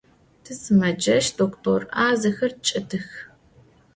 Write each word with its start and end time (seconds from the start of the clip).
Tisımeceş 0.43 1.25
doktor 1.39 1.81
'azexer 2.03 2.51
çç'etıx. 2.63 3.07